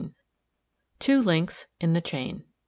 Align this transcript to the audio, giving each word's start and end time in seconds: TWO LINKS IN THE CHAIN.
TWO 0.97 1.21
LINKS 1.21 1.67
IN 1.79 1.93
THE 1.93 2.01
CHAIN. 2.01 2.43